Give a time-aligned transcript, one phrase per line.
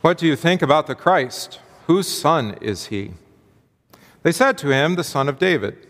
[0.00, 1.60] What do you think about the Christ?
[1.86, 3.12] Whose son is he?
[4.22, 5.86] They said to him, The son of David.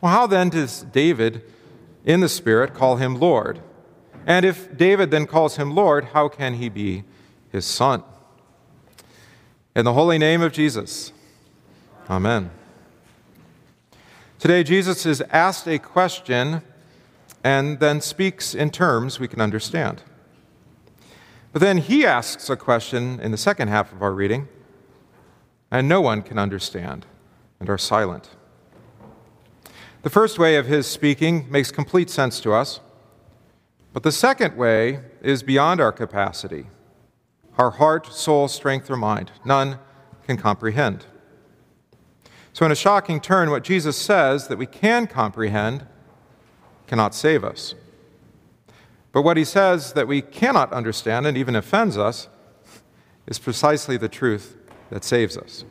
[0.00, 1.42] Well, how then does David
[2.04, 3.60] in the Spirit call him Lord?
[4.26, 7.04] And if David then calls him Lord, how can he be
[7.52, 8.02] his son?
[9.76, 11.12] In the holy name of Jesus,
[12.08, 12.50] Amen.
[14.38, 16.60] Today, Jesus is asked a question
[17.42, 20.02] and then speaks in terms we can understand.
[21.54, 24.48] But then he asks a question in the second half of our reading,
[25.70, 27.06] and no one can understand
[27.60, 28.30] and are silent.
[30.02, 32.80] The first way of his speaking makes complete sense to us,
[33.92, 36.66] but the second way is beyond our capacity.
[37.56, 39.78] Our heart, soul, strength, or mind, none
[40.26, 41.06] can comprehend.
[42.52, 45.86] So, in a shocking turn, what Jesus says that we can comprehend
[46.88, 47.76] cannot save us.
[49.14, 52.28] But what he says that we cannot understand and even offends us
[53.28, 54.56] is precisely the truth
[54.90, 55.64] that saves us.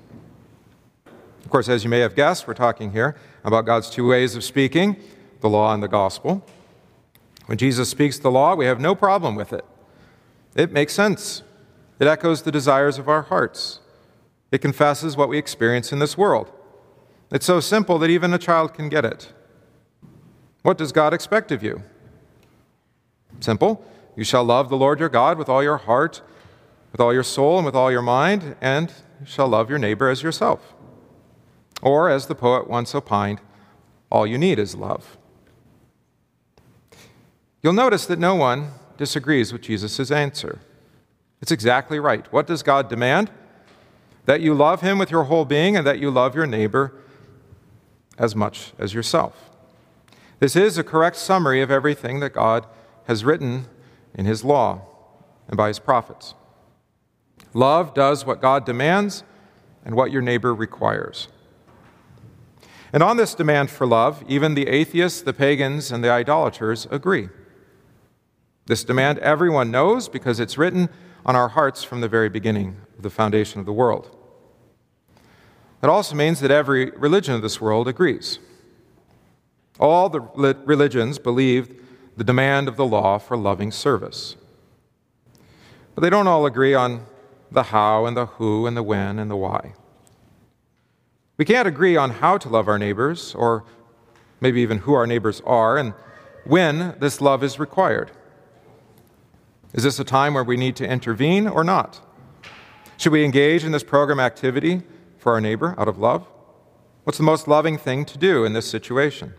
[1.43, 4.45] Of course, as you may have guessed, we're talking here about God's two ways of
[4.45, 4.95] speaking
[5.41, 6.41] the law and the gospel.
[7.47, 9.65] When Jesus speaks the law, we have no problem with it.
[10.55, 11.43] It makes sense.
[11.99, 13.81] It echoes the desires of our hearts.
[14.53, 16.49] It confesses what we experience in this world.
[17.29, 19.33] It's so simple that even a child can get it.
[20.61, 21.83] What does God expect of you?
[23.39, 23.83] Simple.
[24.15, 26.21] You shall love the Lord your God with all your heart,
[26.91, 28.93] with all your soul, and with all your mind, and
[29.25, 30.73] shall love your neighbor as yourself.
[31.81, 33.41] Or, as the poet once opined,
[34.09, 35.17] all you need is love.
[37.61, 40.59] You'll notice that no one disagrees with Jesus' answer.
[41.41, 42.31] It's exactly right.
[42.31, 43.31] What does God demand?
[44.25, 46.93] That you love him with your whole being and that you love your neighbor
[48.17, 49.49] as much as yourself.
[50.39, 52.65] This is a correct summary of everything that God
[53.05, 53.67] has written
[54.13, 54.81] in His law
[55.47, 56.33] and by His prophets.
[57.53, 59.23] Love does what God demands
[59.85, 61.27] and what your neighbor requires.
[62.91, 67.29] And on this demand for love, even the atheists, the pagans, and the idolaters agree.
[68.65, 70.89] This demand everyone knows because it's written
[71.25, 74.15] on our hearts from the very beginning of the foundation of the world.
[75.81, 78.39] It also means that every religion of this world agrees.
[79.79, 81.75] All the religions believed
[82.15, 84.35] the demand of the law for loving service.
[85.95, 87.05] But they don't all agree on
[87.51, 89.73] the how and the who and the when and the why.
[91.37, 93.63] We can't agree on how to love our neighbors, or
[94.39, 95.93] maybe even who our neighbors are, and
[96.45, 98.11] when this love is required.
[99.73, 101.99] Is this a time where we need to intervene or not?
[102.97, 104.83] Should we engage in this program activity
[105.17, 106.27] for our neighbor out of love?
[107.03, 109.33] What's the most loving thing to do in this situation?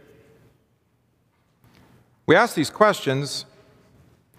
[2.26, 3.44] We ask these questions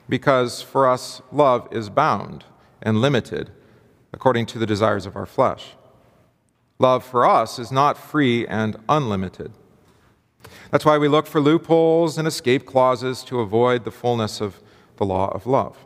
[0.10, 2.46] because for us, love is bound
[2.82, 3.52] and limited
[4.14, 5.74] according to the desires of our flesh.
[6.80, 9.52] Love for us is not free and unlimited.
[10.72, 14.62] That's why we look for loopholes and escape clauses to avoid the fullness of
[14.98, 15.78] the law of love.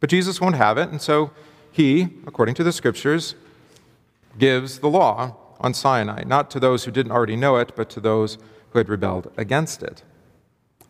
[0.00, 1.30] But Jesus won't have it, and so
[1.70, 3.34] he, according to the scriptures,
[4.38, 8.00] gives the law on Sinai, not to those who didn't already know it, but to
[8.00, 8.38] those
[8.70, 10.02] who had rebelled against it.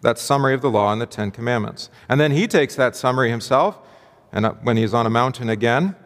[0.03, 1.91] That summary of the law and the Ten Commandments.
[2.09, 3.79] And then he takes that summary himself,
[4.33, 5.97] and when he's on a mountain again,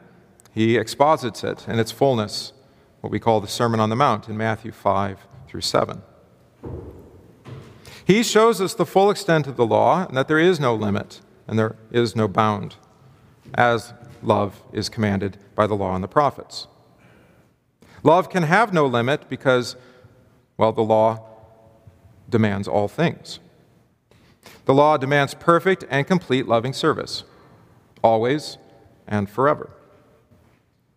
[0.53, 2.53] he exposits it in its fullness,
[3.01, 5.19] what we call the Sermon on the Mount in Matthew 5
[5.49, 6.03] through 7.
[8.05, 11.21] He shows us the full extent of the law and that there is no limit
[11.47, 12.77] and there is no bound,
[13.55, 13.93] as
[14.23, 16.67] love is commanded by the law and the prophets.
[18.03, 19.77] Love can have no limit because,
[20.57, 21.25] well, the law
[22.29, 23.39] demands all things.
[24.65, 27.25] The law demands perfect and complete loving service,
[28.03, 28.59] always
[29.07, 29.71] and forever.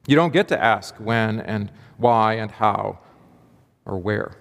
[0.08, 3.00] You don't get to ask when and why and how
[3.86, 4.38] or where.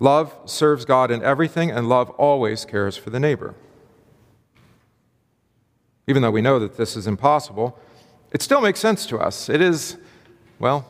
[0.00, 3.54] Love serves God in everything, and love always cares for the neighbor.
[6.06, 7.76] Even though we know that this is impossible,
[8.32, 9.48] it still makes sense to us.
[9.48, 9.96] It is,
[10.58, 10.88] well,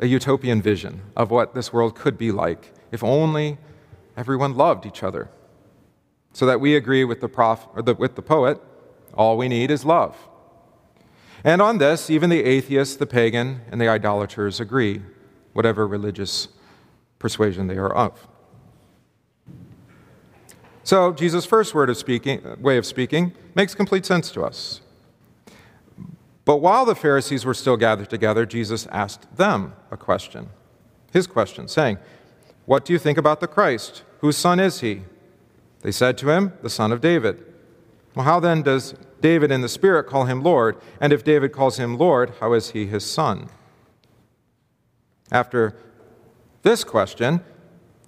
[0.00, 3.58] a utopian vision of what this world could be like if only
[4.16, 5.30] everyone loved each other.
[6.32, 8.60] So that we agree with the, prof, the, with the poet,
[9.14, 10.16] all we need is love.
[11.44, 15.02] And on this, even the atheist, the pagan, and the idolaters agree,
[15.52, 16.48] whatever religious
[17.18, 18.26] persuasion they are of.
[20.82, 24.80] So, Jesus' first word of speaking, way of speaking makes complete sense to us.
[26.50, 30.48] But while the Pharisees were still gathered together, Jesus asked them a question,
[31.12, 31.98] his question, saying,
[32.66, 34.02] What do you think about the Christ?
[34.18, 35.02] Whose son is he?
[35.82, 37.38] They said to him, The son of David.
[38.16, 40.76] Well, how then does David in the Spirit call him Lord?
[41.00, 43.48] And if David calls him Lord, how is he his son?
[45.30, 45.76] After
[46.62, 47.44] this question,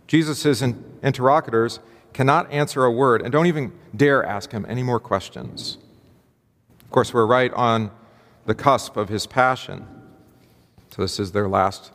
[0.09, 0.61] Jesus'
[1.01, 1.79] interlocutors
[2.13, 5.79] cannot answer a word and don't even dare ask him any more questions.
[6.81, 7.93] Of course, we're right on
[8.47, 9.87] the cusp of his passion.
[10.91, 11.93] So, this is their last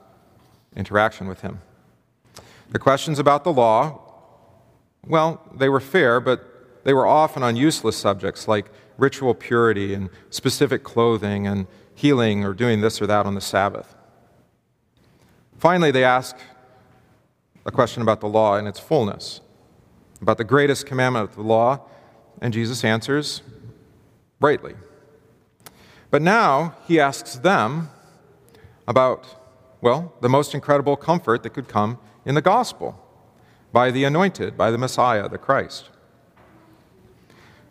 [0.75, 1.61] interaction with him.
[2.69, 4.01] The questions about the law,
[5.05, 10.09] well, they were fair, but they were often on useless subjects like ritual purity and
[10.29, 13.95] specific clothing and healing or doing this or that on the Sabbath.
[15.57, 16.35] Finally, they ask
[17.65, 19.41] a question about the law in its fullness,
[20.21, 21.81] about the greatest commandment of the law,
[22.41, 23.41] and Jesus answers
[24.39, 24.75] rightly.
[26.09, 27.89] But now he asks them
[28.87, 29.25] about,
[29.81, 33.03] well, the most incredible comfort that could come in the gospel
[33.73, 35.89] by the anointed, by the Messiah, the Christ.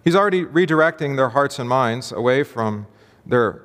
[0.05, 2.87] He's already redirecting their hearts and minds away from
[3.25, 3.62] their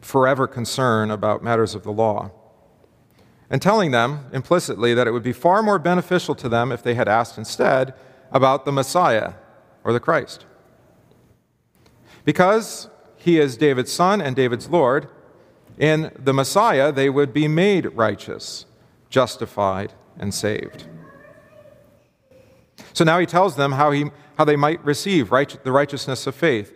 [0.00, 2.30] forever concern about matters of the law
[3.48, 6.94] and telling them implicitly that it would be far more beneficial to them if they
[6.94, 7.94] had asked instead
[8.32, 9.34] about the Messiah
[9.84, 10.44] or the Christ.
[12.24, 12.88] Because
[13.26, 15.08] he is David's son and David's Lord,
[15.76, 18.66] in the Messiah they would be made righteous,
[19.10, 20.86] justified, and saved.
[22.92, 26.36] So now he tells them how, he, how they might receive right, the righteousness of
[26.36, 26.72] faith,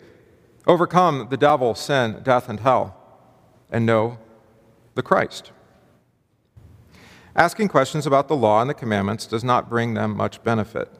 [0.67, 2.97] overcome the devil, sin, death, and hell,
[3.71, 4.17] and know
[4.95, 5.53] the Christ.
[7.33, 10.91] Asking questions about the law and the commandments does not bring them much benefit.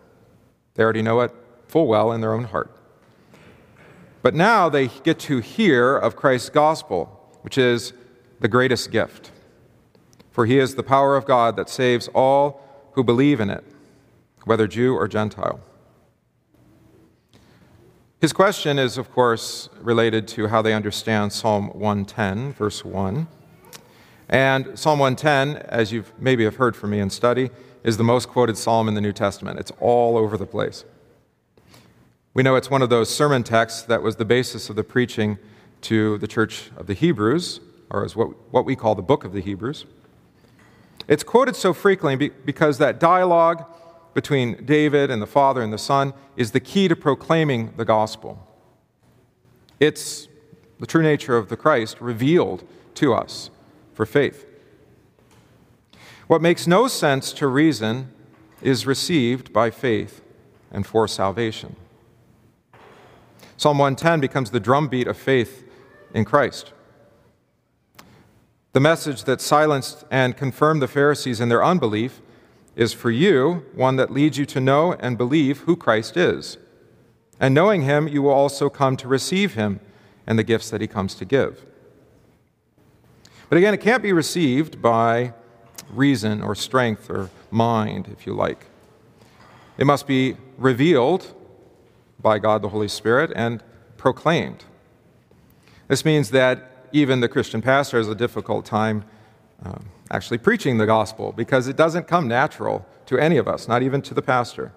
[0.76, 1.36] They already know it
[1.68, 2.74] full well in their own heart.
[4.22, 7.06] But now they get to hear of Christ's gospel,
[7.42, 7.94] which is
[8.40, 9.32] the greatest gift.
[10.32, 12.62] For he is the power of God that saves all
[12.94, 13.64] who believe in it,
[14.46, 15.60] whether Jew or Gentile.
[18.22, 23.28] His question is, of course, related to how they understand Psalm 110, verse 1.
[24.30, 27.50] And Psalm 110, as you maybe have heard from me in study,
[27.84, 29.60] is the most quoted psalm in the New Testament.
[29.60, 30.86] It's all over the place.
[32.34, 35.38] We know it's one of those sermon texts that was the basis of the preaching
[35.82, 39.34] to the church of the Hebrews, or as what, what we call the book of
[39.34, 39.86] the Hebrews.
[41.10, 43.66] It's quoted so frequently because that dialogue
[44.14, 48.48] between David and the Father and the Son is the key to proclaiming the gospel.
[49.82, 50.30] It's
[50.80, 52.64] the true nature of the Christ revealed
[52.96, 53.50] to us
[53.94, 54.46] for faith.
[56.28, 58.10] What makes no sense to reason
[58.62, 60.22] is received by faith
[60.72, 61.76] and for salvation.
[63.62, 65.64] Psalm 110 becomes the drumbeat of faith
[66.16, 66.74] in Christ.
[68.74, 72.22] The message that silenced and confirmed the Pharisees in their unbelief
[72.76, 76.58] is for you one that leads you to know and believe who Christ is.
[77.40, 79.80] And knowing him, you will also come to receive him
[80.26, 81.64] and the gifts that he comes to give.
[83.48, 85.36] But again, it can't be received by
[85.92, 88.66] reason or strength or mind, if you like.
[89.78, 91.36] It must be revealed
[92.22, 93.64] by God the Holy Spirit and
[93.98, 94.66] proclaimed.
[95.88, 99.04] This means that even the Christian pastor has a difficult time
[99.64, 103.82] um, actually preaching the gospel because it doesn't come natural to any of us, not
[103.82, 104.72] even to the pastor,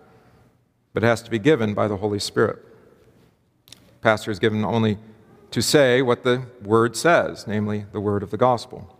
[0.92, 2.58] but it has to be given by the Holy Spirit.
[4.00, 4.98] pastor is given only
[5.50, 8.90] to say what the word says, namely the word of the gospel.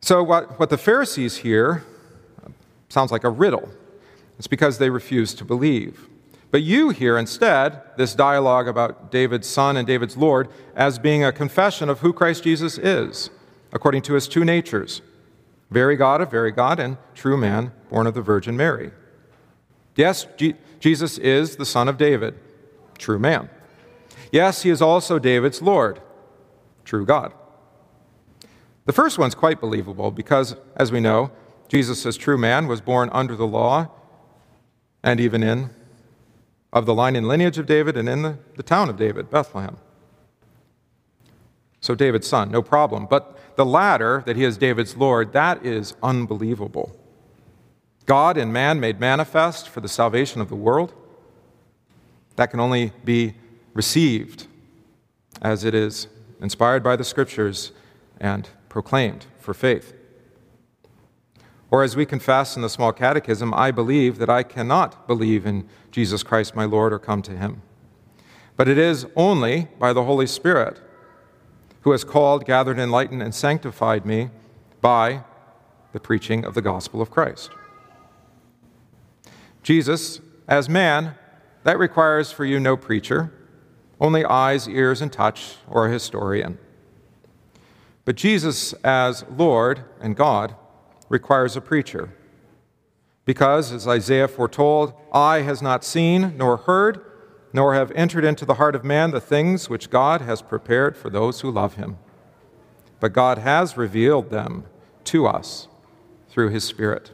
[0.00, 1.82] So, what, what the Pharisees hear
[2.88, 3.68] sounds like a riddle.
[4.38, 6.08] It's because they refuse to believe.
[6.50, 11.32] But you hear instead this dialogue about David's son and David's Lord as being a
[11.32, 13.30] confession of who Christ Jesus is,
[13.72, 15.02] according to his two natures
[15.70, 18.92] very God of very God and true man, born of the Virgin Mary.
[19.96, 22.38] Yes, G- Jesus is the son of David,
[22.98, 23.50] true man.
[24.30, 26.00] Yes, he is also David's Lord,
[26.84, 27.32] true God.
[28.84, 31.32] The first one's quite believable because, as we know,
[31.68, 33.88] Jesus, as true man, was born under the law
[35.06, 35.70] and even in
[36.72, 39.78] of the line and lineage of David and in the, the town of David, Bethlehem.
[41.80, 43.06] So David's son, no problem.
[43.08, 46.94] But the latter, that he is David's Lord, that is unbelievable.
[48.04, 50.92] God and man made manifest for the salvation of the world.
[52.34, 53.34] That can only be
[53.74, 54.48] received
[55.40, 56.08] as it is
[56.40, 57.70] inspired by the scriptures
[58.20, 59.95] and proclaimed for faith.
[61.70, 65.68] Or as we confess in the small catechism, I believe that I cannot believe in
[65.90, 67.62] Jesus Christ my Lord or come to him.
[68.56, 70.80] But it is only by the Holy Spirit
[71.82, 74.30] who has called, gathered, enlightened, and sanctified me
[74.80, 75.22] by
[75.92, 77.50] the preaching of the gospel of Christ.
[79.62, 81.14] Jesus, as man,
[81.64, 83.32] that requires for you no preacher,
[84.00, 86.58] only eyes, ears, and touch, or a historian.
[88.04, 90.54] But Jesus, as Lord and God,
[91.08, 92.14] requires a preacher.
[93.24, 97.04] Because, as Isaiah foretold, eye has not seen nor heard,
[97.52, 101.10] nor have entered into the heart of man the things which God has prepared for
[101.10, 101.98] those who love him.
[103.00, 104.64] But God has revealed them
[105.04, 105.68] to us
[106.28, 107.12] through his Spirit.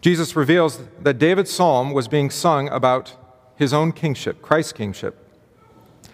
[0.00, 3.16] Jesus reveals that David's psalm was being sung about
[3.56, 5.24] his own kingship, Christ's kingship.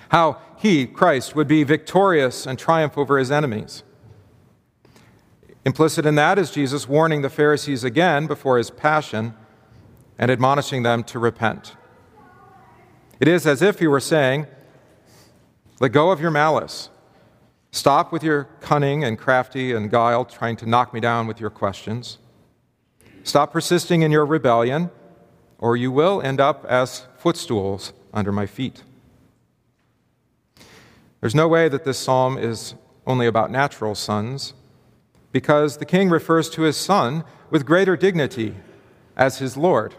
[0.09, 3.83] How he, Christ, would be victorious and triumph over his enemies.
[5.65, 9.35] Implicit in that is Jesus warning the Pharisees again before his passion
[10.19, 11.77] and admonishing them to repent.
[13.19, 14.47] It is as if he were saying,
[15.81, 16.91] Let go of your malice.
[17.71, 21.51] Stop with your cunning and crafty and guile, trying to knock me down with your
[21.51, 22.19] questions.
[23.25, 24.91] Stop persisting in your rebellion,
[25.59, 28.83] or you will end up as footstools under my feet.
[31.21, 32.75] There's no way that this psalm is
[33.07, 34.53] only about natural sons,
[35.35, 38.55] because the king refers to his son with greater dignity
[39.17, 39.93] as his Lord.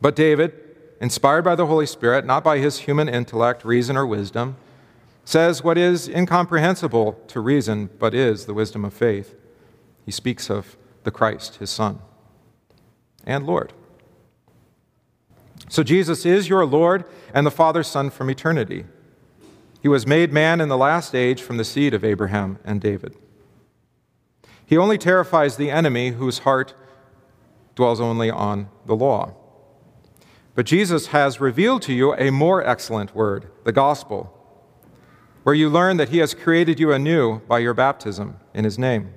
[0.00, 0.54] But David,
[0.98, 4.56] inspired by the Holy Spirit, not by his human intellect, reason, or wisdom,
[5.26, 9.34] says what is incomprehensible to reason, but is the wisdom of faith.
[10.06, 11.98] He speaks of the Christ, his Son,
[13.26, 13.74] and Lord.
[15.68, 18.86] So Jesus is your Lord and the Father's Son from eternity.
[19.82, 23.14] He was made man in the last age from the seed of Abraham and David.
[24.68, 26.74] He only terrifies the enemy whose heart
[27.74, 29.34] dwells only on the law.
[30.54, 34.30] But Jesus has revealed to you a more excellent word, the gospel,
[35.42, 39.14] where you learn that he has created you anew by your baptism in his name,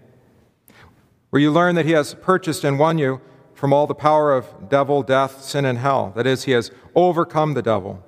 [1.31, 3.19] where you learn that he has purchased and won you
[3.53, 6.13] from all the power of devil, death, sin, and hell.
[6.15, 8.01] That is, he has overcome the devil,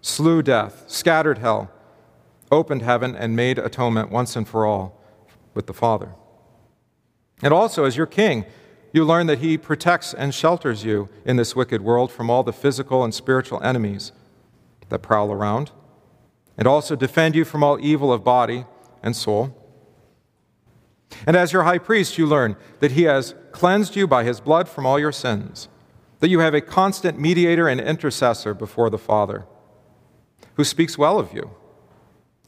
[0.00, 1.70] slew death, scattered hell,
[2.50, 5.00] opened heaven, and made atonement once and for all
[5.54, 6.16] with the Father.
[7.42, 8.46] And also, as your king,
[8.92, 12.52] you learn that he protects and shelters you in this wicked world from all the
[12.52, 14.12] physical and spiritual enemies
[14.90, 15.72] that prowl around,
[16.56, 18.66] and also defend you from all evil of body
[19.02, 19.56] and soul.
[21.26, 24.68] And as your high priest, you learn that he has cleansed you by his blood
[24.68, 25.68] from all your sins,
[26.20, 29.46] that you have a constant mediator and intercessor before the Father,
[30.54, 31.50] who speaks well of you,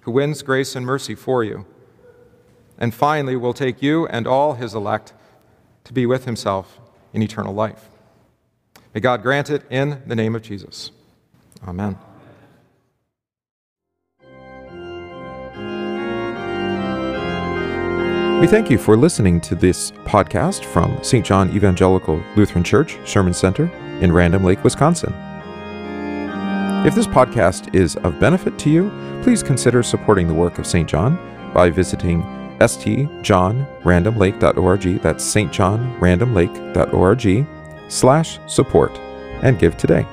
[0.02, 1.66] who wins grace and mercy for you,
[2.78, 5.12] and finally will take you and all his elect
[5.84, 6.80] to be with himself
[7.12, 7.88] in eternal life.
[8.94, 10.90] May God grant it in the name of Jesus.
[11.66, 11.98] Amen.
[18.40, 21.24] We thank you for listening to this podcast from St.
[21.24, 23.70] John Evangelical Lutheran Church, Sherman Center
[24.02, 25.14] in Random Lake, Wisconsin.
[26.86, 28.90] If this podcast is of benefit to you,
[29.22, 30.86] please consider supporting the work of St.
[30.86, 31.16] John
[31.54, 32.22] by visiting
[32.58, 37.46] stjohnrandomlake.org, that's stjohnrandomlake.org,
[37.88, 38.92] slash support,
[39.42, 40.06] and give today.